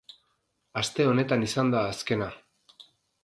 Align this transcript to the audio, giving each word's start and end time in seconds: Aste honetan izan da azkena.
Aste 0.81 1.05
honetan 1.11 1.45
izan 1.49 1.71
da 1.75 1.83
azkena. 1.91 2.31